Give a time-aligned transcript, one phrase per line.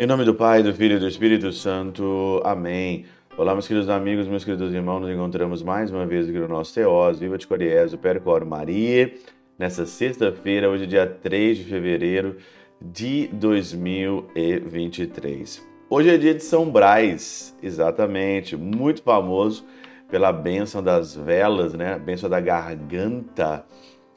[0.00, 2.40] Em nome do Pai, do Filho e do Espírito Santo.
[2.44, 3.04] Amém.
[3.36, 6.72] Olá, meus queridos amigos, meus queridos irmãos, nos encontramos mais uma vez aqui no nosso
[6.72, 9.12] Teós, Viva de Coriés, o Percoro Maria,
[9.58, 12.36] nessa sexta-feira, hoje dia 3 de fevereiro
[12.80, 15.66] de 2023.
[15.90, 19.66] Hoje é dia de São Brás, exatamente, muito famoso
[20.08, 21.94] pela bênção das velas, né?
[21.94, 23.66] A bênção da garganta.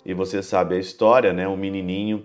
[0.06, 1.48] E você sabe a história, né?
[1.48, 2.24] Um menininho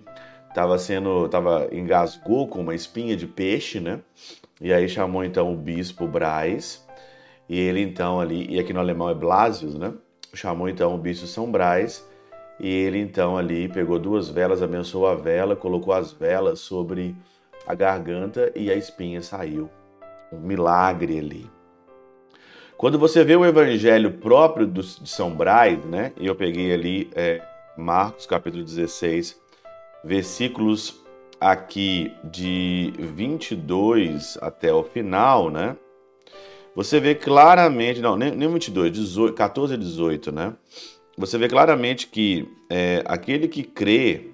[0.57, 4.01] estava sendo, tava engasgou com uma espinha de peixe, né?
[4.59, 6.83] E aí chamou então o bispo Braz,
[7.47, 9.93] e ele então ali, e aqui no alemão é Blasius, né?
[10.33, 12.09] Chamou então o bispo São Braz,
[12.59, 17.15] e ele então ali pegou duas velas, abençoou a vela, colocou as velas sobre
[17.67, 19.69] a garganta e a espinha saiu.
[20.33, 21.51] Um milagre ali.
[22.79, 26.13] Quando você vê o evangelho próprio de São Braz, né?
[26.19, 27.43] E eu peguei ali é,
[27.77, 29.45] Marcos capítulo 16,
[30.07, 31.05] versículos
[31.41, 35.77] aqui de 22 até o final, né?
[36.77, 40.55] Você vê claramente, não, nem, nem 22, 18, 14 a 18, né?
[41.19, 44.31] Você vê claramente que é, aquele que crê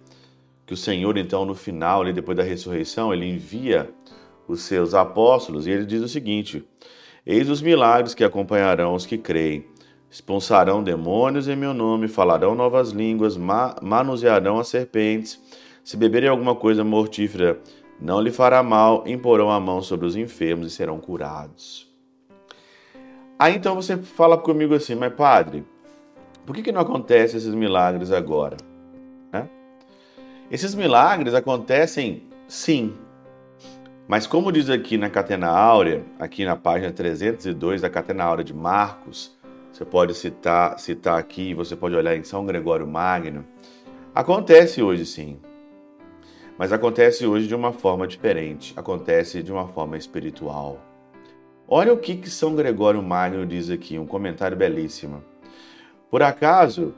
[0.66, 3.88] que o Senhor, então, no final, ali, depois da ressurreição, ele envia
[4.46, 6.62] os seus apóstolos e ele diz o seguinte:
[7.24, 9.64] Eis os milagres que acompanharão os que creem.
[10.12, 15.40] Expulsarão demônios em meu nome, falarão novas línguas, ma manusearão as serpentes.
[15.82, 17.58] Se beberem alguma coisa mortífera,
[17.98, 21.90] não lhe fará mal, imporão a mão sobre os enfermos e serão curados.
[23.38, 25.64] Aí então você fala comigo assim, mas padre,
[26.44, 28.58] por que, que não acontecem esses milagres agora?
[30.50, 32.92] Esses milagres acontecem sim,
[34.06, 38.52] mas como diz aqui na Catena Áurea, aqui na página 302 da Catena Áurea de
[38.52, 39.34] Marcos,
[39.72, 43.42] você pode citar, citar aqui, você pode olhar em São Gregório Magno,
[44.14, 45.40] acontece hoje sim.
[46.58, 50.78] Mas acontece hoje de uma forma diferente, acontece de uma forma espiritual.
[51.66, 55.24] Olha o que, que São Gregório Magno diz aqui, um comentário belíssimo.
[56.10, 56.94] Por acaso,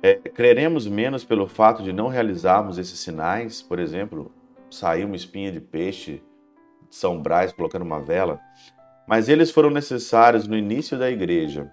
[0.00, 3.60] é, creremos menos pelo fato de não realizarmos esses sinais?
[3.60, 4.30] Por exemplo,
[4.70, 6.22] sair uma espinha de peixe
[6.88, 8.38] de São Brás colocando uma vela?
[9.08, 11.72] Mas eles foram necessários no início da igreja,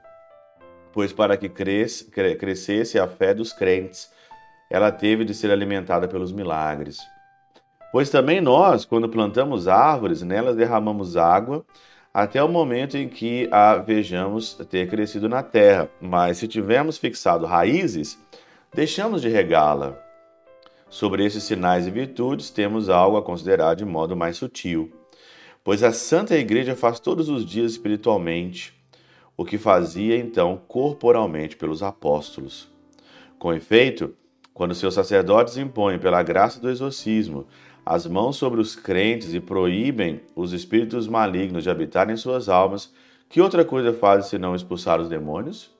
[0.93, 2.09] pois para que cres,
[2.39, 4.09] crescesse a fé dos crentes,
[4.69, 6.97] ela teve de ser alimentada pelos milagres.
[7.91, 11.65] Pois também nós, quando plantamos árvores, nelas derramamos água
[12.13, 15.89] até o momento em que a vejamos ter crescido na terra.
[15.99, 18.17] Mas se tivermos fixado raízes,
[18.73, 19.97] deixamos de regá-la.
[20.89, 24.91] Sobre esses sinais e virtudes, temos algo a considerar de modo mais sutil.
[25.63, 28.80] Pois a Santa Igreja faz todos os dias espiritualmente
[29.41, 32.71] o que fazia então corporalmente pelos apóstolos.
[33.39, 34.13] Com efeito,
[34.53, 37.47] quando seus sacerdotes impõem, pela graça do exorcismo,
[37.83, 42.93] as mãos sobre os crentes e proíbem os espíritos malignos de habitar em suas almas,
[43.27, 45.75] que outra coisa fazem senão expulsar os demônios?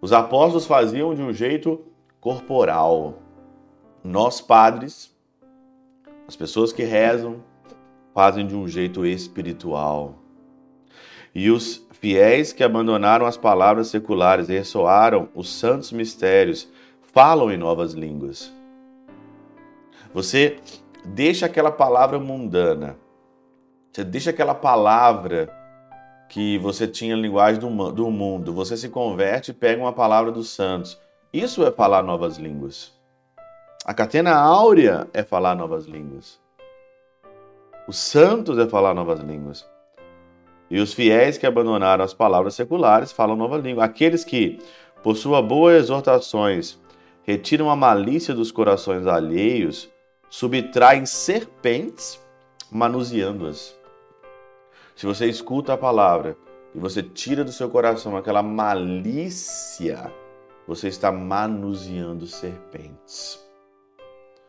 [0.00, 1.84] Os apóstolos faziam de um jeito
[2.20, 3.18] corporal.
[4.02, 5.14] Nós, padres,
[6.26, 7.44] as pessoas que rezam,
[8.14, 10.21] fazem de um jeito espiritual.
[11.34, 16.68] E os fiéis que abandonaram as palavras seculares e ressoaram os santos mistérios
[17.12, 18.52] falam em novas línguas.
[20.12, 20.58] Você
[21.04, 22.96] deixa aquela palavra mundana,
[23.92, 25.48] você deixa aquela palavra
[26.28, 30.50] que você tinha linguagem do, do mundo, você se converte e pega uma palavra dos
[30.50, 30.98] santos.
[31.32, 32.92] Isso é falar novas línguas.
[33.84, 36.40] A catena áurea é falar novas línguas.
[37.86, 39.66] Os santos é falar novas línguas.
[40.72, 43.84] E os fiéis que abandonaram as palavras seculares falam nova língua.
[43.84, 44.58] Aqueles que,
[45.02, 46.78] por suas boas exortações,
[47.24, 49.90] retiram a malícia dos corações alheios,
[50.30, 52.18] subtraem serpentes,
[52.70, 53.76] manuseando-as.
[54.96, 56.38] Se você escuta a palavra
[56.74, 60.10] e você tira do seu coração aquela malícia,
[60.66, 63.38] você está manuseando serpentes.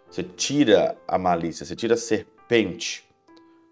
[0.09, 3.03] Você tira a malícia, você tira a serpente,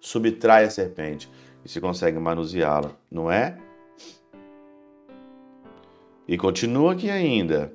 [0.01, 1.29] subtrai a serpente
[1.63, 3.57] e se consegue manuseá-la, não é?
[6.27, 7.73] E continua aqui ainda,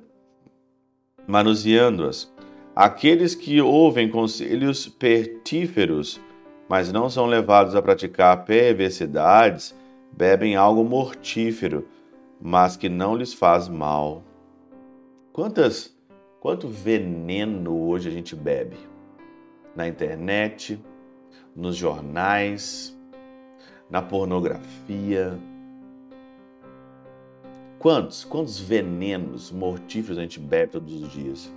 [1.27, 2.31] manuseando-as
[2.79, 6.21] Aqueles que ouvem conselhos pertíferos,
[6.69, 9.75] mas não são levados a praticar perversidades,
[10.15, 11.87] bebem algo mortífero,
[12.39, 14.23] mas que não lhes faz mal.
[15.33, 15.97] Quantas,
[16.39, 18.77] quanto veneno hoje a gente bebe?
[19.75, 20.79] Na internet,
[21.55, 22.95] nos jornais,
[23.89, 25.37] na pornografia.
[27.79, 31.51] Quantos, quantos venenos mortíferos a gente bebe todos os dias?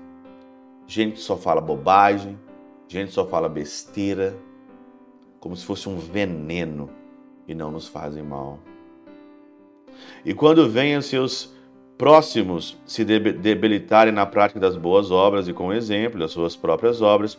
[0.87, 2.37] gente que só fala bobagem,
[2.91, 4.37] Gente só fala besteira,
[5.39, 6.91] como se fosse um veneno
[7.47, 8.59] e não nos fazem mal.
[10.25, 11.55] E quando os seus
[11.97, 17.39] próximos se debilitarem na prática das boas obras e com exemplo das suas próprias obras,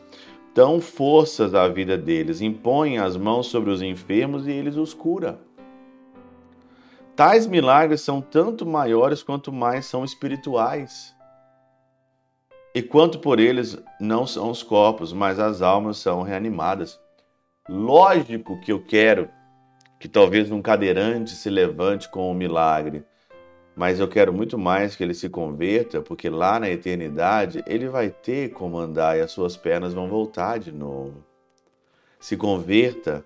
[0.53, 5.39] dão forças à vida deles, impõem as mãos sobre os enfermos e eles os cura.
[7.15, 11.15] Tais milagres são tanto maiores quanto mais são espirituais.
[12.73, 16.99] E quanto por eles não são os corpos, mas as almas são reanimadas.
[17.67, 19.29] Lógico que eu quero
[19.99, 23.05] que talvez um cadeirante se levante com um milagre,
[23.75, 28.09] mas eu quero muito mais que ele se converta, porque lá na eternidade ele vai
[28.09, 31.23] ter como andar e as suas pernas vão voltar de novo.
[32.19, 33.25] Se converta.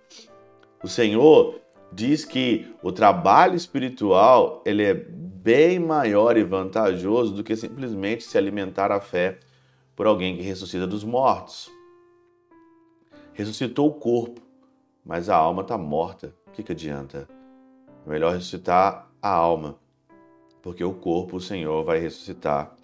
[0.84, 1.60] O Senhor
[1.92, 8.38] diz que o trabalho espiritual ele é bem maior e vantajoso do que simplesmente se
[8.38, 9.40] alimentar a fé
[9.96, 11.70] por alguém que ressuscita dos mortos.
[13.34, 14.42] Ressuscitou o corpo,
[15.04, 16.34] mas a alma está morta.
[16.48, 17.28] O que, que adianta?
[18.06, 19.78] É melhor ressuscitar a alma,
[20.66, 22.76] porque o corpo o Senhor vai ressuscitar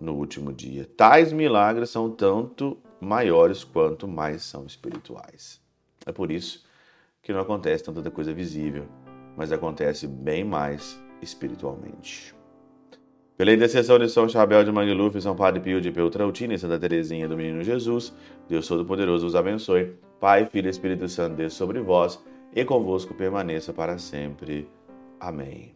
[0.00, 0.88] no último dia.
[0.96, 5.60] Tais milagres são tanto maiores quanto mais são espirituais.
[6.06, 6.64] É por isso
[7.22, 8.86] que não acontece tanta coisa visível,
[9.36, 12.34] mas acontece bem mais espiritualmente.
[13.36, 17.28] Pela intercessão de São Chabel de Mangluf, São Padre Pio de Peltrautina e Santa Teresinha
[17.28, 18.14] do Menino Jesus,
[18.48, 19.94] Deus Todo-Poderoso os abençoe.
[20.18, 22.18] Pai, Filho e Espírito Santo, Deus sobre vós
[22.54, 24.66] e convosco permaneça para sempre.
[25.20, 25.75] Amém.